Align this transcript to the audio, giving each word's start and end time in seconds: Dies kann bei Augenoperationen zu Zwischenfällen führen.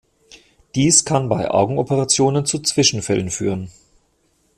Dies 0.73 1.05
kann 1.05 1.29
bei 1.29 1.51
Augenoperationen 1.51 2.47
zu 2.47 2.57
Zwischenfällen 2.57 3.29
führen. 3.29 3.69